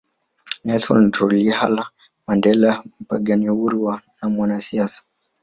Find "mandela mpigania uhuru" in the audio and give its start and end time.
2.27-3.99